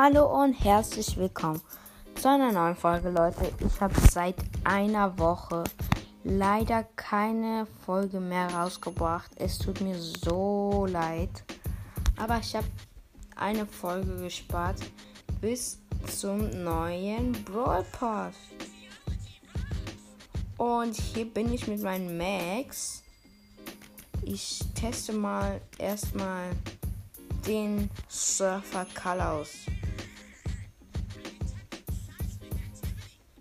Hallo 0.00 0.44
und 0.44 0.52
herzlich 0.52 1.16
willkommen 1.16 1.60
zu 2.14 2.28
einer 2.28 2.52
neuen 2.52 2.76
Folge, 2.76 3.10
Leute. 3.10 3.52
Ich 3.66 3.80
habe 3.80 3.94
seit 4.12 4.36
einer 4.62 5.18
Woche 5.18 5.64
leider 6.22 6.84
keine 6.94 7.66
Folge 7.84 8.20
mehr 8.20 8.46
rausgebracht. 8.46 9.28
Es 9.34 9.58
tut 9.58 9.80
mir 9.80 9.98
so 9.98 10.86
leid. 10.88 11.42
Aber 12.16 12.38
ich 12.38 12.54
habe 12.54 12.68
eine 13.34 13.66
Folge 13.66 14.22
gespart 14.22 14.76
bis 15.40 15.80
zum 16.06 16.48
neuen 16.62 17.32
Brawl 17.44 17.84
Pass. 17.90 18.36
Und 20.58 20.94
hier 20.94 21.24
bin 21.24 21.52
ich 21.52 21.66
mit 21.66 21.82
meinem 21.82 22.16
Max. 22.16 23.02
Ich 24.22 24.60
teste 24.76 25.12
mal 25.12 25.60
erstmal 25.76 26.50
den 27.44 27.90
Surfer 28.06 28.86
Colors. 28.94 29.66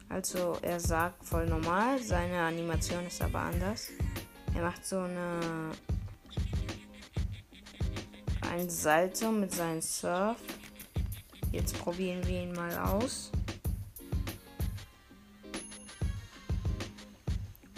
Also 0.10 0.58
er 0.62 0.80
sagt 0.80 1.24
voll 1.26 1.46
normal, 1.48 2.00
seine 2.02 2.40
Animation 2.42 3.06
ist 3.06 3.22
aber 3.22 3.40
anders. 3.40 3.90
Er 4.56 4.64
macht 4.64 4.86
so 4.86 5.00
eine 5.00 5.72
ein 8.50 8.70
Salto 8.70 9.32
mit 9.32 9.52
seinem 9.52 9.82
Surf. 9.82 10.38
Jetzt 11.52 11.78
probieren 11.80 12.26
wir 12.26 12.44
ihn 12.44 12.54
mal 12.54 12.76
aus. 12.78 13.32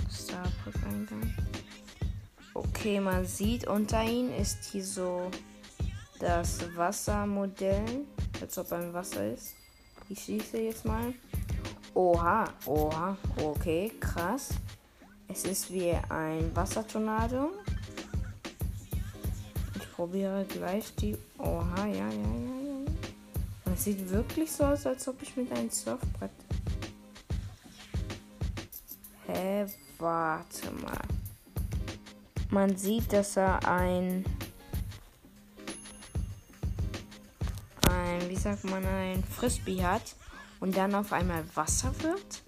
Starport-Eingang. 0.10 1.34
Okay, 2.54 3.00
man 3.00 3.26
sieht 3.26 3.68
unter 3.68 4.04
ihm 4.04 4.32
ist 4.34 4.64
hier 4.72 4.84
so 4.86 5.30
das 6.20 6.62
Wassermodell, 6.76 8.06
als 8.42 8.58
ob 8.58 8.72
ein 8.72 8.94
Wasser 8.94 9.34
ist. 9.34 9.56
Ich 10.08 10.24
schließe 10.24 10.60
jetzt 10.60 10.86
mal. 10.86 11.14
Oha, 11.94 12.48
oha, 12.66 13.18
okay, 13.42 13.92
krass. 14.00 14.50
Es 15.28 15.44
ist 15.44 15.72
wie 15.72 15.92
ein 16.10 16.56
Wassertornado. 16.56 17.52
Ich 19.76 19.92
probiere 19.94 20.46
gleich 20.46 20.94
die. 20.96 21.18
Oha, 21.40 21.88
ja, 21.88 21.94
ja, 21.94 22.10
ja, 22.10 22.60
ja. 22.68 23.74
Es 23.74 23.84
sieht 23.84 24.10
wirklich 24.10 24.52
so 24.52 24.66
aus, 24.66 24.86
als 24.86 25.08
ob 25.08 25.22
ich 25.22 25.36
mit 25.36 25.52
einem 25.52 25.70
Surfbrett. 25.70 26.32
Hä, 29.28 29.66
warte 29.98 30.72
mal. 30.72 31.02
Man 32.52 32.76
sieht, 32.78 33.12
dass 33.14 33.36
er 33.38 33.68
ein. 33.68 34.26
Ein, 37.90 38.30
wie 38.30 38.36
sagt 38.36 38.64
man, 38.66 38.86
ein 38.86 39.24
Frisbee 39.24 39.84
hat 39.84 40.16
und 40.60 40.76
dann 40.76 40.96
auf 40.96 41.14
einmal 41.14 41.44
Wasser 41.56 41.94
wird? 42.02 42.42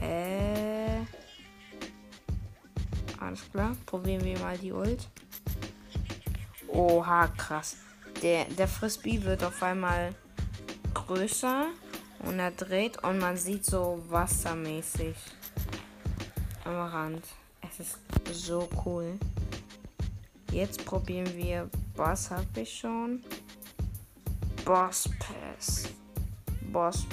Äh. 0.00 1.00
Alles 3.20 3.50
klar. 3.50 3.76
Probieren 3.86 4.24
wir 4.24 4.38
mal 4.38 4.58
die 4.58 4.72
Ult. 4.72 5.08
Oha, 6.68 7.28
krass. 7.28 7.76
Der, 8.22 8.44
der 8.44 8.68
Frisbee 8.68 9.22
wird 9.22 9.44
auf 9.44 9.62
einmal 9.62 10.14
größer 10.94 11.66
und 12.20 12.38
er 12.38 12.50
dreht 12.50 13.02
und 13.04 13.18
man 13.18 13.36
sieht 13.36 13.64
so 13.64 14.02
wassermäßig 14.08 15.16
am 16.64 16.74
Rand. 16.74 17.24
Es 17.60 17.80
ist 17.80 17.98
so 18.32 18.68
cool. 18.84 19.18
Jetzt 20.50 20.84
probieren 20.84 21.34
wir. 21.34 21.68
Was 21.96 22.30
habe 22.30 22.60
ich 22.60 22.78
schon? 22.78 23.22
Boss 24.64 25.08
Pass. 25.18 25.88
Boss, 26.72 27.06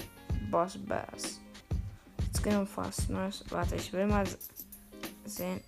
Boss 0.50 0.78
Bass. 0.78 1.40
Gehen 2.42 2.60
wir 2.60 2.66
fast 2.66 3.10
neues. 3.10 3.44
Warte, 3.50 3.76
ich 3.76 3.92
will 3.92 4.08
mal 4.08 4.26
sehen. 5.26 5.60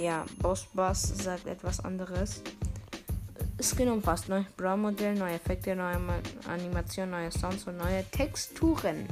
Ja, 0.00 0.24
Boss 0.38 0.66
Bass 0.72 1.02
sagt 1.02 1.46
etwas 1.46 1.84
anderes. 1.84 2.42
Skin 3.60 3.90
umfasst 3.90 4.30
neues 4.30 4.46
Brown-Modell, 4.56 5.14
neue 5.14 5.34
Effekte, 5.34 5.76
neue 5.76 6.00
Animationen, 6.48 7.10
neue 7.10 7.30
Sounds 7.30 7.66
und 7.66 7.76
neue 7.76 8.04
Texturen. 8.10 9.06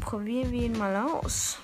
Probieren 0.00 0.52
wir 0.52 0.62
ihn 0.62 0.78
mal 0.78 0.96
aus. 0.96 1.58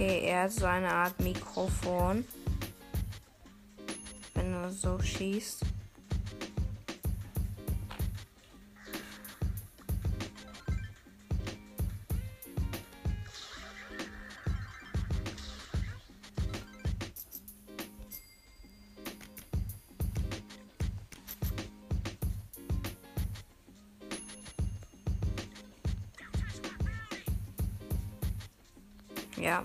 Okay, 0.00 0.22
er 0.24 0.44
hat 0.44 0.52
so 0.52 0.64
eine 0.64 0.88
Art 0.90 1.20
Mikrofon. 1.20 2.24
Wenn 4.32 4.54
er 4.54 4.70
so 4.70 4.98
schießt. 4.98 5.60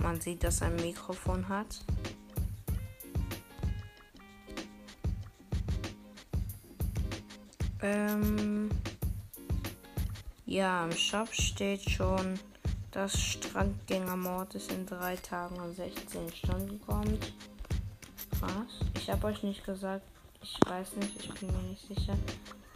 Man 0.01 0.21
sieht, 0.21 0.43
dass 0.43 0.61
er 0.61 0.67
ein 0.67 0.75
Mikrofon 0.77 1.47
hat. 1.47 1.83
Ähm 7.81 8.69
ja, 10.45 10.85
im 10.85 10.91
Shop 10.91 11.33
steht 11.33 11.89
schon, 11.89 12.39
dass 12.91 13.19
Strandgängermord 13.19 14.55
ist 14.55 14.71
in 14.71 14.85
drei 14.85 15.15
Tagen 15.17 15.59
und 15.59 15.75
16 15.75 16.31
Stunden 16.31 16.79
kommt. 16.81 17.33
Was? 18.39 18.87
Ich 18.97 19.09
habe 19.09 19.27
euch 19.27 19.43
nicht 19.43 19.65
gesagt, 19.65 20.05
ich 20.41 20.57
weiß 20.65 20.95
nicht, 20.97 21.23
ich 21.23 21.33
bin 21.33 21.51
mir 21.51 21.63
nicht 21.69 21.87
sicher, 21.87 22.15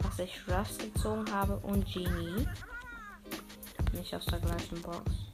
dass 0.02 0.18
ich 0.18 0.40
Russ 0.48 0.76
gezogen 0.78 1.30
habe 1.32 1.56
und 1.58 1.84
Genie. 1.86 2.46
Nicht 3.92 4.14
aus 4.14 4.26
der 4.26 4.40
gleichen 4.40 4.82
Box. 4.82 5.29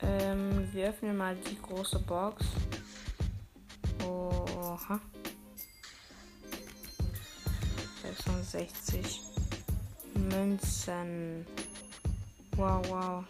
Ähm, 0.00 0.68
wir 0.72 0.88
öffnen 0.88 1.16
mal 1.16 1.36
die 1.36 1.60
große 1.60 1.98
Box. 2.00 2.44
Oha. 4.04 5.00
66 8.02 9.20
Münzen. 10.14 11.46
Wow, 12.56 12.88
wow. 12.88 13.24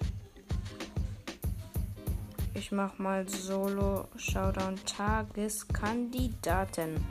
Ich 2.54 2.72
mach 2.72 2.98
mal 2.98 3.28
Solo 3.28 4.08
Showdown 4.16 4.76
Tageskandidaten. 4.84 7.04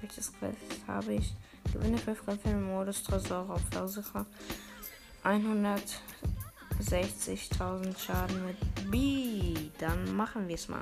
Welches 0.00 0.32
Quest 0.32 0.56
habe 0.86 1.14
ich? 1.14 1.34
Gewinne 1.72 1.98
5 1.98 2.24
Kämpfe 2.24 2.50
im 2.50 2.64
Modus 2.64 3.02
Tresor 3.02 3.48
auf 3.48 3.62
Lausicher. 3.72 4.26
100 5.22 5.82
60.000 6.90 7.96
Schaden 7.98 8.46
mit 8.46 8.90
B. 8.90 9.54
Dann 9.78 10.16
machen 10.16 10.48
wir 10.48 10.56
es 10.56 10.68
mal. 10.68 10.80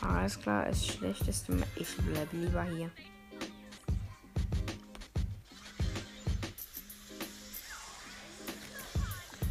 Alles 0.00 0.40
klar, 0.40 0.68
ist 0.68 0.86
schlechteste. 0.86 1.62
Ich 1.76 1.94
bleibe 1.96 2.36
lieber 2.36 2.64
hier. 2.64 2.90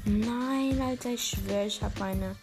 Nein, 0.05 0.81
Alter, 0.81 1.11
ich 1.11 1.23
schwöre, 1.23 1.67
ich 1.67 1.81
habe 1.81 1.97
meine 1.99 2.35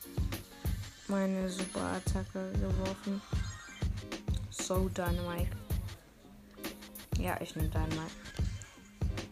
meine 1.08 1.48
super 1.48 1.96
Attacke 1.96 2.52
geworfen. 2.52 3.20
So 4.50 4.88
Dynamite. 4.90 5.56
Ja, 7.18 7.40
ich 7.40 7.56
nehme 7.56 7.68
Dynamite. 7.68 8.37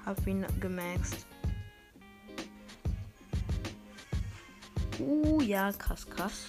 Hab 0.07 0.25
ihn 0.25 0.47
gemaxt. 0.61 1.27
Uh, 5.01 5.41
ja, 5.41 5.73
krass, 5.73 6.09
krass. 6.09 6.47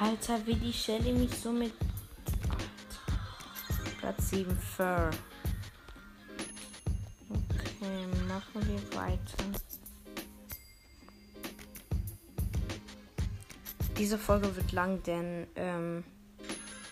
Alter, 0.00 0.46
wie 0.46 0.54
die 0.54 0.72
Shelly 0.72 1.12
mich 1.12 1.34
so 1.36 1.50
mit 1.50 1.72
Platz 4.00 4.30
7 4.30 4.56
Fur. 4.56 5.10
Okay, 7.80 8.06
machen 8.28 8.68
wir 8.68 8.98
weiter. 8.98 9.44
Diese 13.96 14.18
Folge 14.18 14.54
wird 14.54 14.72
lang, 14.72 15.02
denn 15.04 15.46
ähm, 15.56 16.04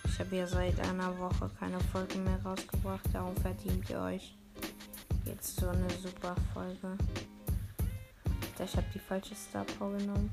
ich 0.06 0.18
habe 0.18 0.34
ja 0.34 0.46
seit 0.46 0.80
einer 0.80 1.18
Woche 1.18 1.50
keine 1.58 1.78
Folge 1.92 2.16
mehr 2.16 2.40
rausgebracht. 2.42 3.04
Darum 3.12 3.36
verdient 3.36 3.90
ihr 3.90 4.00
euch 4.00 4.34
jetzt 5.26 5.60
so 5.60 5.68
eine 5.68 5.90
super 5.90 6.34
Folge. 6.54 6.96
Ich 8.64 8.76
habe 8.76 8.86
die 8.94 8.98
falsche 8.98 9.34
Star 9.34 9.64
Power 9.78 9.94
genommen. 9.98 10.32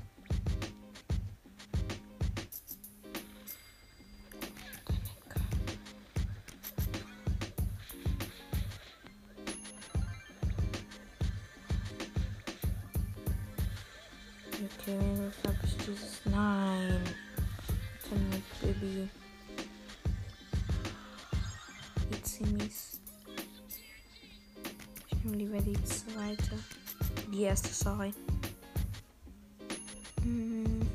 Zweite. 26.45 26.61
Die 27.31 27.41
erste, 27.41 27.73
sorry. 27.73 28.13
Mhm. 30.23 30.87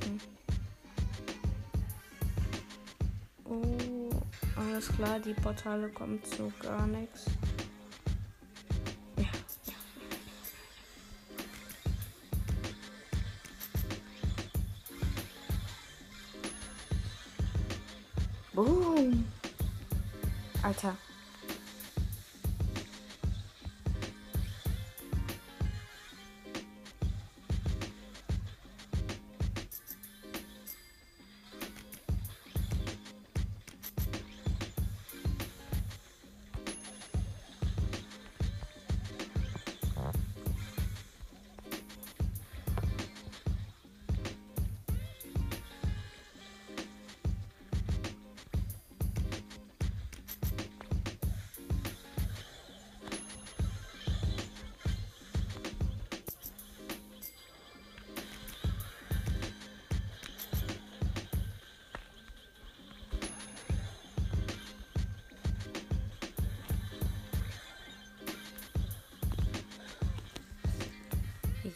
Oh, 3.45 4.11
alles 4.57 4.89
klar, 4.89 5.19
die 5.21 5.35
Portale 5.35 5.89
kommen 5.91 6.23
zu 6.25 6.53
gar 6.61 6.87
nichts. 6.87 7.27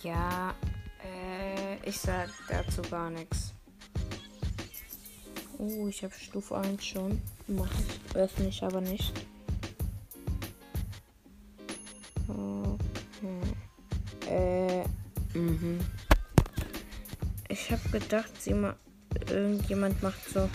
Ja, 0.05 0.55
äh, 1.03 1.77
ich 1.89 1.99
sag 1.99 2.29
dazu 2.47 2.83
gar 2.83 3.09
nichts. 3.09 3.55
Oh, 5.57 5.89
ich 5.89 6.05
habe 6.05 6.13
Stufe 6.13 6.59
1 6.59 6.85
schon. 6.85 7.23
Mach 7.47 7.71
ich, 7.73 8.15
öffne 8.15 8.49
ich 8.49 8.63
aber 8.63 8.83
nicht. 8.83 9.15
Okay. 12.29 12.85
Äh, 14.29 15.39
mhm. 15.39 15.81
Ich 17.49 17.73
habe 17.73 17.89
gedacht, 17.89 18.31
sie 18.43 18.53
ma 18.53 18.77
irgendjemand 19.31 20.03
macht 20.03 20.29
so 20.29 20.51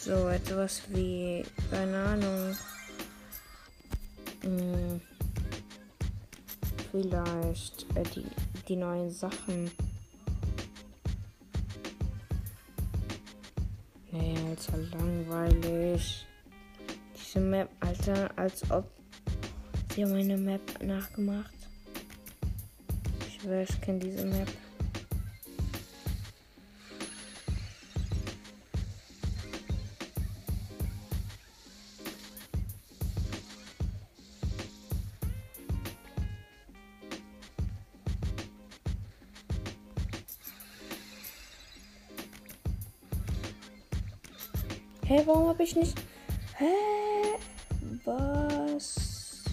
so 0.00 0.28
etwas 0.28 0.80
wie, 0.88 1.44
keine 1.70 2.04
Ahnung. 2.04 2.56
Hm 4.42 5.13
vielleicht 6.94 7.86
äh, 7.96 8.04
die, 8.14 8.24
die 8.68 8.76
neuen 8.76 9.10
Sachen. 9.10 9.68
Nee, 14.12 14.36
Alter, 14.48 14.78
langweilig. 14.96 16.24
Diese 17.16 17.40
Map, 17.40 17.68
Alter, 17.80 18.30
als 18.36 18.70
ob 18.70 18.88
sie 19.92 20.04
meine 20.04 20.36
Map 20.36 20.60
nachgemacht. 20.84 21.52
Ich 23.26 23.48
weiß, 23.48 23.70
ich 23.70 23.80
kenne 23.80 23.98
diese 23.98 24.24
Map. 24.24 24.48
Habe 45.54 45.62
ich 45.62 45.76
nicht. 45.76 45.96
Hä? 46.56 46.66
Was? 48.04 49.44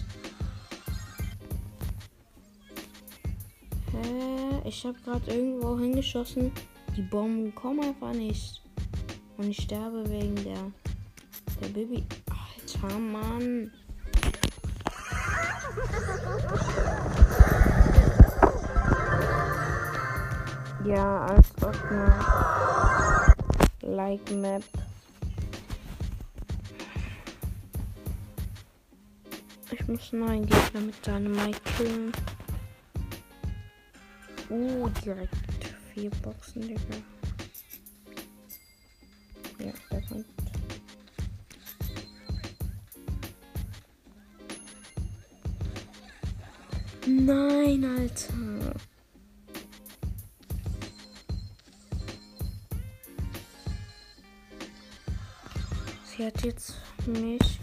Hä? 3.92 4.62
Ich 4.64 4.84
habe 4.84 4.98
gerade 5.04 5.30
irgendwo 5.30 5.78
hingeschossen. 5.78 6.50
Die 6.96 7.02
Bomben 7.02 7.54
kommen 7.54 7.84
einfach 7.84 8.12
nicht. 8.12 8.60
Und 9.36 9.50
ich 9.50 9.62
sterbe 9.62 10.04
wegen 10.10 10.34
der. 10.42 10.72
Der 11.60 11.68
Baby. 11.68 12.04
Alter, 12.30 12.98
Mann. 12.98 13.70
Ja, 20.84 21.26
als 21.26 21.48
ob 21.62 21.76
eine 21.90 22.12
Like 23.82 24.30
muss 29.92 30.12
einen 30.12 30.24
neuen 30.24 30.46
Gegner 30.46 30.80
mit 30.80 31.06
Mike 31.36 31.60
killen. 31.76 32.12
Uh, 34.48 34.88
direkt 35.04 35.34
vier 35.92 36.10
Boxen, 36.22 36.62
Digga. 36.62 36.80
Ja, 39.58 39.72
der 39.90 40.02
kommt. 40.02 40.26
Nein, 47.06 47.84
Alter. 47.84 48.74
Sie 56.16 56.26
hat 56.26 56.42
jetzt 56.42 56.74
mich 57.06 57.58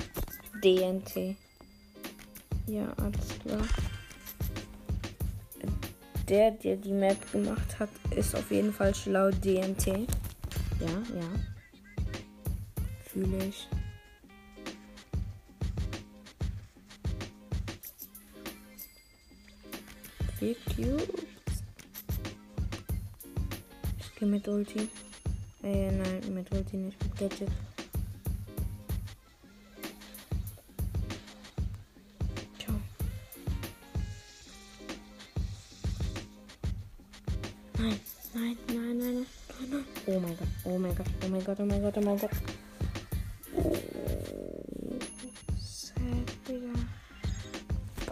DNT. 0.64 1.38
Ja, 2.70 2.94
alles 2.98 3.40
klar. 3.40 3.62
Der, 6.28 6.52
der 6.52 6.76
die 6.76 6.92
Map 6.92 7.32
gemacht 7.32 7.80
hat, 7.80 7.90
ist 8.16 8.36
auf 8.36 8.52
jeden 8.52 8.72
Fall 8.72 8.94
schlau 8.94 9.32
DNT. 9.32 9.88
Ja, 9.88 9.98
ja. 11.16 11.30
Fühle 13.06 13.46
ich. 13.46 13.68
Wie 20.40 20.56
cute. 20.76 21.26
Ich 23.98 24.16
gehe 24.16 24.28
mit 24.28 24.48
Ulti. 24.48 24.88
Äh, 25.64 25.92
nein, 25.92 26.34
mit 26.36 26.52
Ulti 26.54 26.78
nicht, 26.78 27.04
mit 27.04 27.18
Gadget. 27.18 27.50
Gott, 41.50 41.62
oh 41.62 41.66
mein 41.66 41.82
Gott, 41.82 41.98
oh 41.98 42.02
mein 42.02 42.20
Gott. 42.20 42.30
Sad, 45.58 46.32
Digga. 46.48 46.74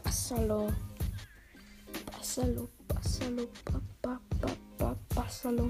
Bassalo. 0.03 0.73
Bassalo, 2.07 2.67
Bassalo, 2.87 3.47
ba, 3.63 3.79
ba, 4.01 4.19
ba, 4.41 4.49
ba, 4.79 4.95
Bassalo. 5.13 5.69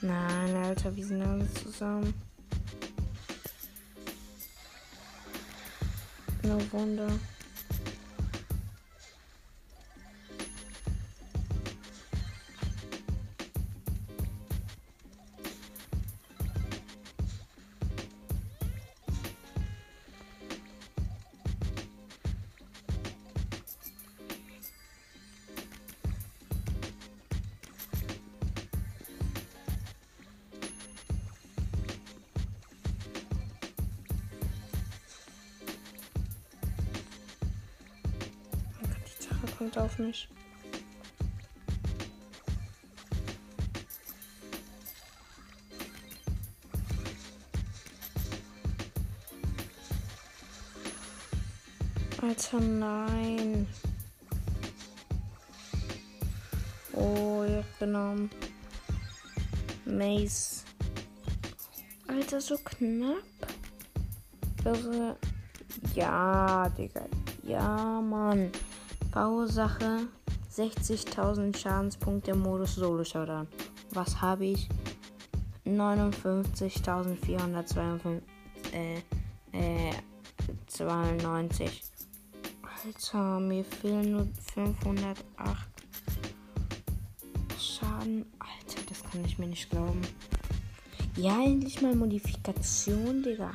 Nein, 0.00 0.56
Alter, 0.56 0.96
wie 0.96 1.02
sind 1.02 1.20
alle 1.20 1.46
zusammen? 1.52 2.14
No 6.42 6.58
wonder. 6.72 7.10
Kommt 39.72 39.78
auf 39.78 39.98
mich. 39.98 40.28
Alter, 52.20 52.60
nein. 52.60 53.66
Oh, 56.92 57.44
ja, 57.44 57.64
genommen. 57.78 58.30
Mace. 59.84 60.64
Alter, 62.06 62.40
so 62.40 62.56
knapp. 62.58 63.22
Irre. 64.64 65.16
Ja, 65.94 66.68
Digga. 66.68 67.06
Ja, 67.42 68.00
Mann. 68.00 68.52
Bausache 69.12 70.08
60.000 70.50 71.56
Schadenspunkte 71.56 72.34
Modus 72.34 72.74
Solo 72.76 73.04
Showdown. 73.04 73.46
Was 73.90 74.22
habe 74.22 74.46
ich? 74.46 74.70
59.492. 75.66 78.22
Äh, 78.72 79.02
äh, 79.52 79.92
92. 80.66 81.82
Alter, 82.84 83.38
mir 83.38 83.64
fehlen 83.64 84.12
nur 84.12 84.26
508 84.54 85.18
Schaden. 87.58 88.24
Alter, 88.38 88.80
das 88.88 89.02
kann 89.04 89.22
ich 89.26 89.38
mir 89.38 89.48
nicht 89.48 89.68
glauben. 89.68 90.00
Ja, 91.16 91.38
endlich 91.44 91.82
mal 91.82 91.94
Modifikation, 91.94 93.22
Digga. 93.22 93.52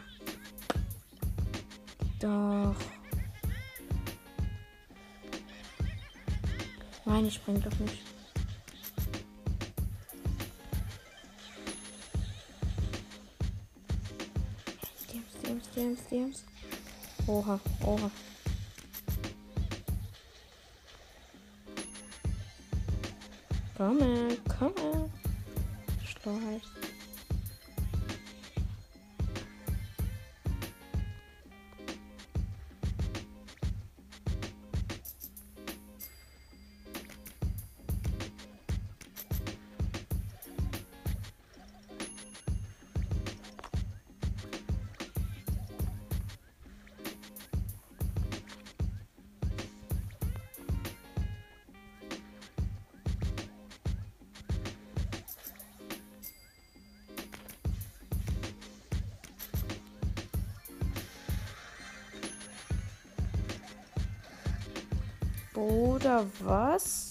Doch. 2.20 2.76
Nein, 7.08 7.26
ich 7.26 7.36
spring 7.36 7.62
doch 7.62 7.80
nicht. 7.80 8.04
DMs, 15.42 15.72
DMs, 15.74 16.00
DMs. 16.10 16.44
Oha, 17.28 17.58
oha. 17.86 18.12
Komme, 23.78 24.38
komme. 24.60 25.10
Schlauheit. 26.04 26.62
Bruder, 65.58 66.24
was? 66.44 67.10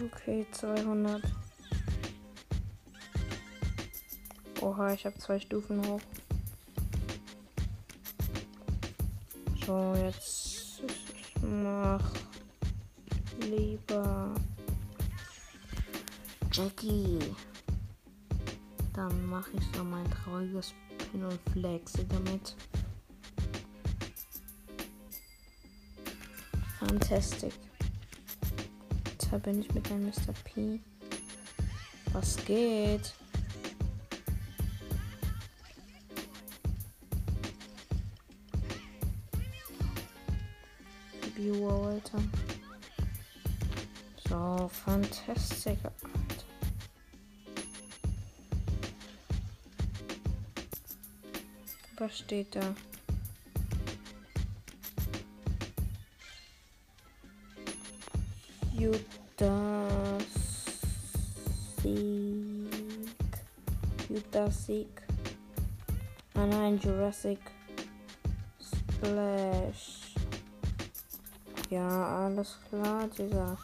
Okay, 0.00 0.46
200. 0.52 1.20
Oha, 4.60 4.92
ich 4.92 5.04
habe 5.04 5.18
zwei 5.18 5.40
Stufen 5.40 5.84
hoch. 5.84 6.00
So, 9.66 9.94
jetzt 9.96 10.80
ich 10.86 11.42
mach 11.42 12.08
lieber 13.40 14.32
Jackie. 16.52 17.18
Dann 18.92 19.26
mache 19.26 19.50
ich 19.54 19.76
so 19.76 19.82
mein 19.82 20.08
trauriges 20.08 20.72
Pin 21.10 21.24
und 21.24 21.40
Flexe 21.52 22.04
damit. 22.04 22.54
Fantastic. 26.94 27.52
Da 29.28 29.38
bin 29.38 29.62
ich 29.62 29.74
mit 29.74 29.90
einem 29.90 30.06
Mr. 30.06 30.32
P. 30.44 30.78
Was 32.12 32.36
geht? 32.44 33.12
Viewer, 41.34 41.86
Alter. 41.88 42.22
So, 44.28 44.68
fantastic. 44.68 45.78
Alter. 45.82 46.44
Was 51.98 52.18
steht 52.18 52.54
da? 52.54 52.76
Jurassic. 58.84 60.26
Jurassic. 64.08 64.88
Ah 66.34 66.46
nein, 66.46 66.78
Jurassic 66.78 67.38
Splash. 68.60 70.14
Ja, 71.70 72.24
alles 72.26 72.58
klar, 72.68 73.08
Digga. 73.08 73.56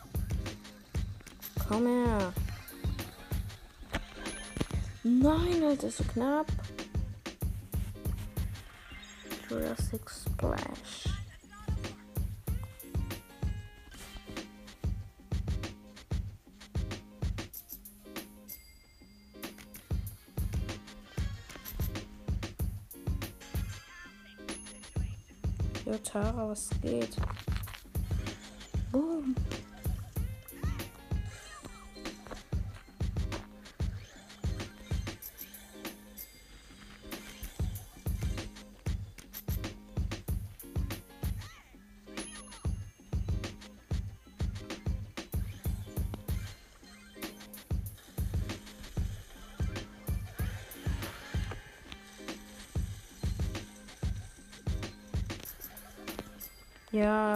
Komm 1.69 1.87
her. 1.87 2.33
Nein, 5.05 5.63
Alter, 5.63 5.89
ist 5.89 5.99
so 5.99 6.05
knapp. 6.05 6.47
Jurassic 9.49 10.09
Splash. 10.09 11.10
Jo, 25.91 25.99
Tara, 26.05 26.49
was 26.49 26.71
geht? 26.83 27.17
Boom. 28.93 29.35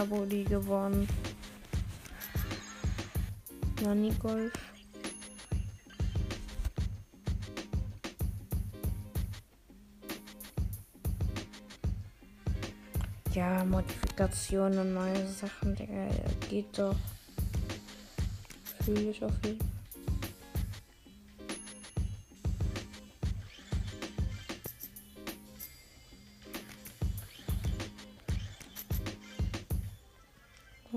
Ja, 0.04 0.16
Bodi 0.16 0.44
gewonnen. 0.44 1.08
Nani 3.82 4.12
Golf. 4.18 4.52
Ja, 13.32 13.64
Modifikationen 13.64 14.78
und 14.78 14.94
neue 14.94 15.26
Sachen, 15.28 15.74
Digga, 15.74 16.08
geht 16.48 16.78
doch. 16.78 16.96
Fühle 18.84 19.10
ich 19.10 19.24
auf 19.24 19.32
jeden 19.44 19.58
Fall. 19.58 19.83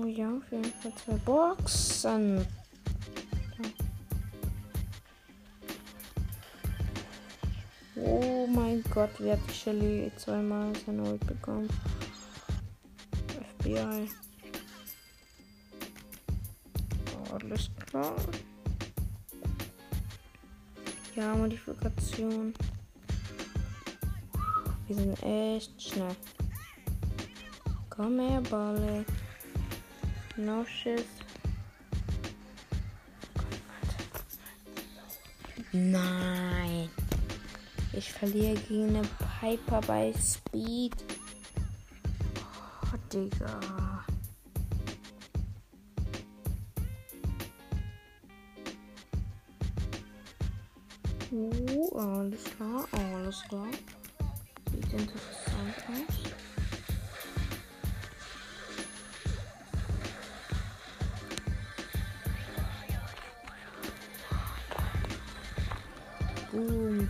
Oh 0.00 0.06
ja, 0.06 0.28
auf 0.28 0.52
jeden 0.52 0.64
Fall 0.64 0.92
zwei 0.94 1.14
Boxen. 1.24 2.46
Oh 7.96 8.46
mein 8.46 8.84
Gott, 8.94 9.10
wie 9.18 9.32
hat 9.32 9.40
Shelly 9.52 10.12
zweimal 10.16 10.72
sein 10.86 11.00
Ult 11.00 11.26
bekommen? 11.26 11.68
FBI. 13.58 14.08
Alles 17.32 17.68
klar. 17.86 18.14
Ja, 21.16 21.34
Modifikation. 21.34 22.54
Wir 24.86 24.94
sind 24.94 25.20
echt 25.24 25.82
schnell. 25.82 26.14
Komm 27.90 28.20
her, 28.20 28.40
Balle. 28.42 29.04
No 30.38 30.64
shit. 30.64 31.04
Nein. 35.72 36.88
Ich 37.92 38.12
verliere 38.12 38.54
gegen 38.54 38.96
eine 38.96 39.02
Piper 39.40 39.80
bei 39.80 40.14
Speed. 40.14 40.94
Oh, 42.84 42.96
Digga. 43.12 44.04
Uh, 51.32 51.98
alles 51.98 52.44
klar, 52.44 52.86
alles 52.92 53.42
klar. 53.48 53.66
Sieht 54.70 54.92
interessant 54.92 55.74
aus. 55.88 56.27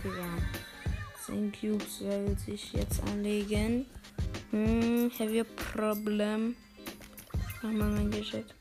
Boom, 0.03 0.11
Digga. 0.11 0.27
10 1.25 1.51
Cubes 1.51 2.01
will 2.01 2.35
sich 2.37 2.73
jetzt 2.73 3.01
anlegen. 3.03 3.85
Hm, 4.51 5.11
have 5.19 5.31
you 5.31 5.43
problem? 5.73 6.55
Mach 7.61 7.71
mal 7.71 7.89
mein 7.89 8.09
Gadget. 8.09 8.55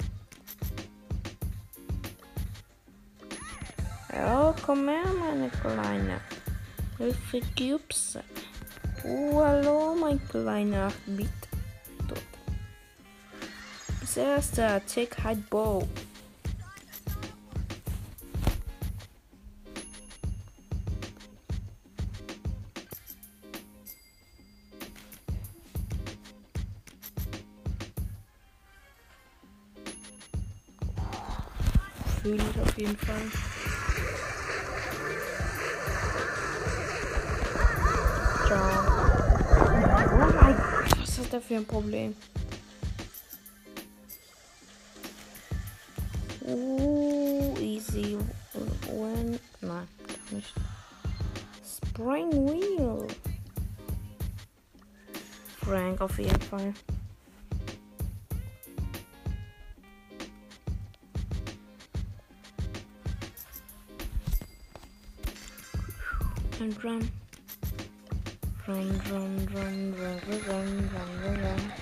Ja, 4.12 4.55
komm 4.64 4.88
her, 4.88 5.12
meine 5.18 5.51
Kleine. 5.51 6.20
Viele 7.31 7.46
Cubes? 7.57 8.18
Oh, 9.05 9.40
hallo, 9.40 9.94
mein 9.94 10.20
kleiner 10.29 10.88
8-Bit. 10.88 11.29
Tot. 12.09 12.22
Das 14.01 14.16
erste, 14.16 14.83
Tick 14.87 15.16
High 15.22 15.38
Bow. 15.48 15.87
Fühle 32.29 32.43
ich 32.43 32.61
auf 32.61 32.77
jeden 32.79 32.97
Fall. 32.99 33.23
Ciao. 38.47 38.83
Oh 40.12 40.19
mein 40.19 40.57
Gott, 40.57 41.01
was 41.01 41.19
ist 41.19 41.33
das 41.33 41.43
für 41.43 41.55
ein 41.55 41.64
Problem? 41.64 42.14
Uh, 46.43 47.57
easy 47.59 48.19
win. 48.53 49.41
Nein, 49.62 49.88
doch 50.07 50.33
nicht. 50.37 50.53
Spring 51.64 52.31
Wheel. 52.31 53.07
Frank 55.62 55.99
auf 56.03 56.19
jeden 56.19 56.43
Fall. 56.43 56.75
Run, 66.59 66.75
run. 66.83 67.11
Run, 68.66 69.01
run, 69.11 69.49
run, 69.55 69.94
run, 69.94 70.21
run, 70.49 70.90
run, 70.92 71.73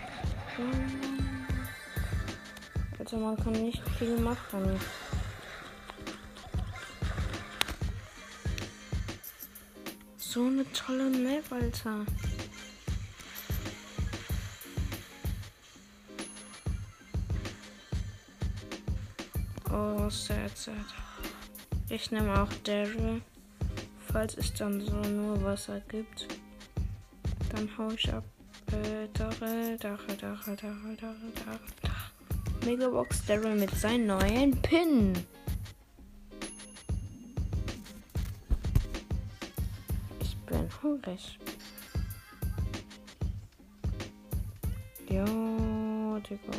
run, 0.59 0.81
Also 2.99 3.17
man 3.17 3.37
kann 3.39 3.53
nicht 3.53 3.83
viel 3.99 4.19
machen. 4.19 4.79
So 10.19 10.45
eine 10.45 10.71
tolle 10.73 11.09
Map, 11.09 11.51
Alter. 11.51 12.05
Oh, 19.73 20.11
sad, 20.11 20.55
sad. 20.55 20.75
Ich 21.89 22.11
nehme 22.11 22.43
auch 22.43 22.53
Daryl. 22.65 23.23
Falls 24.13 24.35
es 24.37 24.53
dann 24.55 24.81
so 24.81 24.97
nur 25.03 25.43
Wasser 25.43 25.81
gibt, 25.89 26.27
dann 27.53 27.69
hau 27.77 27.91
ich 27.91 28.13
ab. 28.13 28.25
Äh, 28.73 29.09
Daryl, 29.13 29.77
Daryl, 29.79 30.17
Daryl, 30.17 30.57
Daryl, 30.57 30.97
Daryl, 30.97 31.33
Daryl. 31.45 31.61
Megabox 32.65 33.25
Daryl 33.27 33.55
mit 33.55 33.71
seinem 33.71 34.07
neuen 34.07 34.51
Pin. 34.63 35.13
Ich 40.21 40.37
bin 40.39 40.69
hungrig. 40.83 41.39
Ja, 45.09 45.25
Digga. 46.29 46.59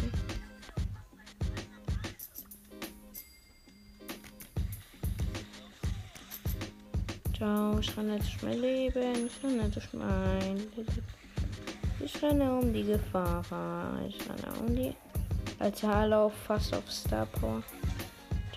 Ciao, 7.36 7.80
ich 7.80 7.98
renne 7.98 8.18
durch 8.18 8.44
mein 8.44 8.60
Leben, 8.62 9.28
ich 9.28 9.44
renne 9.44 9.70
durch 9.70 9.94
mein 9.94 10.58
Leben. 10.58 11.04
Ich 12.04 12.22
renne 12.22 12.60
um 12.60 12.74
die 12.74 12.84
Gefahr, 12.84 13.44
ich 14.08 14.18
renne 14.22 14.60
um 14.60 14.76
die 14.76 14.96
Altarlauf 15.60 16.34
fast 16.48 16.74
auf 16.74 16.90
Star 16.92 17.26
Power. 17.26 17.64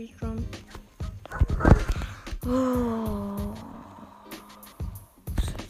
Speedrun. 0.00 0.46
Oh. 2.46 3.54
Shit. 5.44 5.68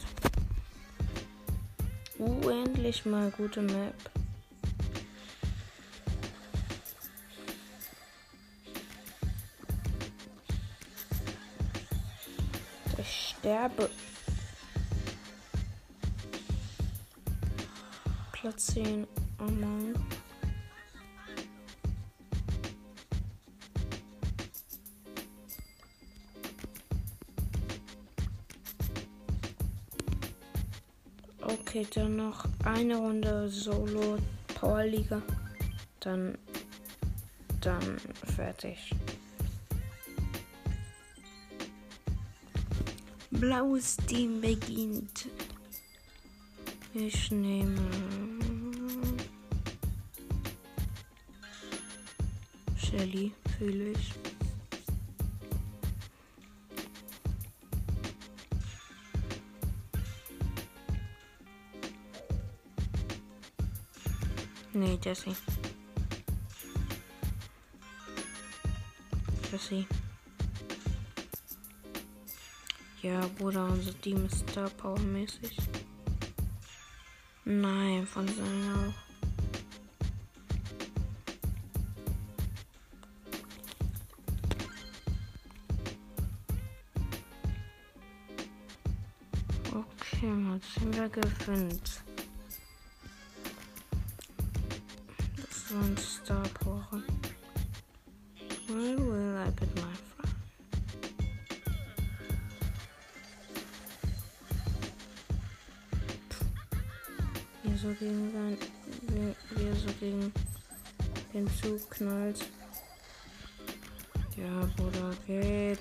Uh, 2.17 2.49
endlich 2.49 3.05
mal 3.05 3.29
gute 3.31 3.61
Map. 3.61 3.93
Ich 12.97 13.35
sterbe. 13.37 13.89
Platz 18.31 18.67
10. 18.67 19.05
Oh 19.39 19.43
Mann. 19.43 20.20
Okay, 31.81 31.89
dann 31.95 32.15
noch 32.15 32.45
eine 32.63 32.95
Runde 32.95 33.49
Solo 33.49 34.19
Powerliga. 34.53 35.19
Dann. 35.99 36.37
Dann 37.59 37.97
fertig. 38.35 38.77
Blaues 43.31 43.97
Team 44.05 44.41
beginnt. 44.41 45.27
Ich 46.93 47.31
nehme. 47.31 47.81
Shelly, 52.77 53.31
fühle 53.57 53.91
ich. 53.91 54.20
Nee, 64.73 64.97
Jesse. 65.03 65.35
Jesse. 69.51 69.85
Ja, 73.01 73.27
Bruder, 73.37 73.65
unser 73.65 73.99
Team 73.99 74.25
ist 74.25 74.49
Star 74.49 74.69
Power. 74.69 74.99
Nein, 77.43 78.07
von 78.07 78.27
seinen 78.27 78.75
auch. 78.75 78.93
Okay, 89.73 90.27
mal 90.27 90.61
sind 90.61 90.95
wir 90.95 91.09
gewinnt. 91.09 92.03
Ja, 114.41 114.67
Bruder, 114.75 115.11
geht. 115.27 115.79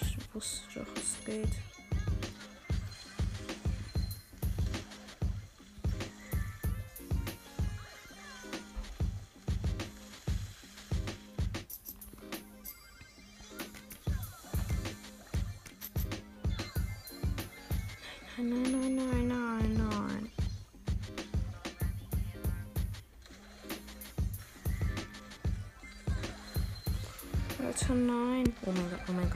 Ich 0.00 0.34
wusste 0.34 0.80
doch, 0.80 0.86
es 0.96 1.22
geht. 1.26 1.73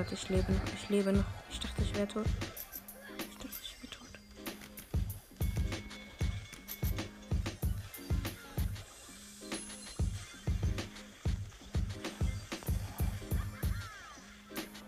Gott, 0.08 0.18
ich 0.18 0.28
lebe 0.30 0.52
noch, 0.52 0.60
ich 0.74 0.88
lebe 0.88 1.12
noch. 1.12 1.24
Ich 1.50 1.60
dachte, 1.60 1.82
ich 1.82 1.94
wäre 1.94 2.08
tot. 2.08 2.24
Ich 3.30 3.36
dachte, 3.36 3.50
ich 3.62 3.76
wäre 3.82 3.92
tot. 3.92 4.08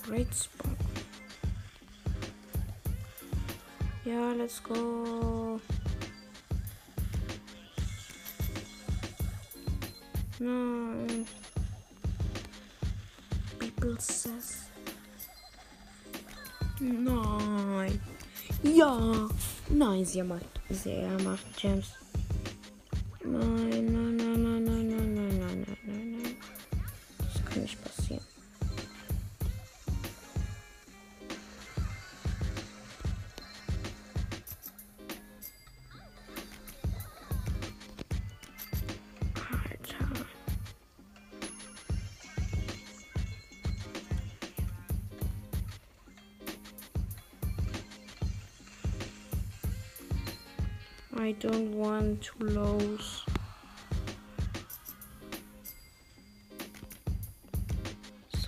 Great 0.06 0.34
spot. 0.34 0.70
Ja, 4.06 4.32
let's 4.32 4.62
go. 4.62 5.60
Nein. 10.38 11.26
People 13.58 14.00
says. 14.00 14.69
Nein. 16.80 18.00
Ja. 18.62 19.28
Nein, 19.68 20.04
sie 20.04 20.22
macht. 20.22 20.46
Sie 20.70 21.02
macht 21.24 21.56
Gems. 21.56 21.88
Nein, 23.24 23.86
nein, 23.92 24.09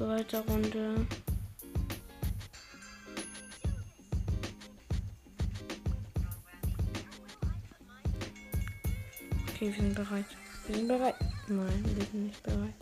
Zweite 0.03 0.41
Runde. 0.49 1.07
Okay, 9.49 9.61
wir 9.61 9.73
sind 9.73 9.95
bereit. 9.95 10.25
Wir 10.67 10.75
sind 10.77 10.88
bereit. 10.88 11.15
Nein, 11.47 11.85
wir 11.85 12.05
sind 12.07 12.27
nicht 12.27 12.43
bereit. 12.43 12.75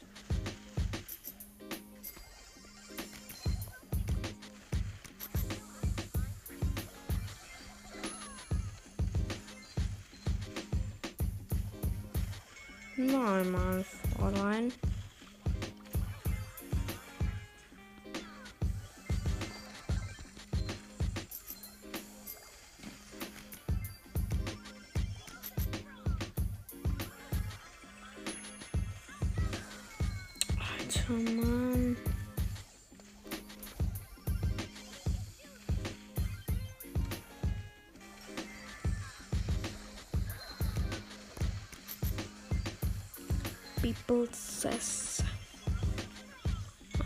People 43.83 44.27
says. 44.33 45.23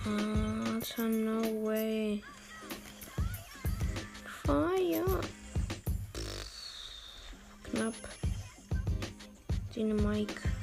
Alter, 0.07 1.05
uh, 1.05 1.09
no 1.09 1.41
way. 1.51 2.23
Fire. 4.43 5.21
Knapp. 7.73 7.95
Dynamik. 9.73 10.54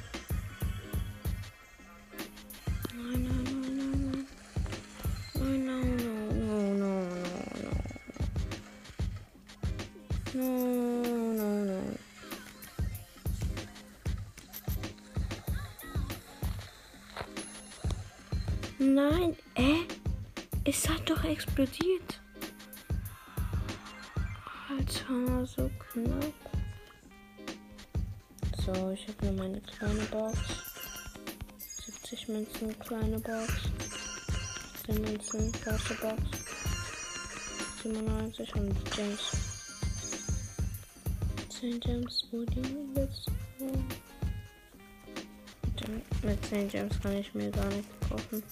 Explodiert. 21.62 22.20
Alter, 24.68 25.46
so 25.46 25.70
knapp. 25.92 26.32
So, 28.64 28.90
ich 28.90 29.06
habe 29.08 29.26
nur 29.26 29.32
meine 29.34 29.60
kleine 29.60 30.00
Box. 30.10 30.38
70 31.84 32.28
Münzen, 32.28 32.78
kleine 32.80 33.18
Box. 33.18 33.52
10 34.86 35.00
Münzen, 35.02 35.52
große 35.52 35.94
Box. 36.00 36.22
97 37.82 38.54
und 38.56 38.74
James. 38.96 39.32
10 41.60 41.80
Gems, 41.80 42.26
Woody, 42.32 42.62
let's 42.94 43.24
go. 43.58 43.66
Mit 45.64 45.80
dem- 45.88 46.02
Mit 46.22 46.44
10 46.46 46.68
Gems 46.68 47.00
kann 47.00 47.16
ich 47.16 47.32
mir 47.34 47.50
gar 47.50 47.66
nicht 47.66 47.88
kaufen. 48.08 48.42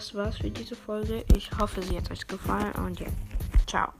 Das 0.00 0.14
war's 0.14 0.38
für 0.38 0.50
diese 0.50 0.74
Folge. 0.74 1.22
Ich 1.36 1.50
hoffe, 1.58 1.82
sie 1.82 1.98
hat 1.98 2.10
euch 2.10 2.26
gefallen 2.26 2.72
und 2.86 3.00
ja, 3.00 3.06
ciao. 3.66 3.92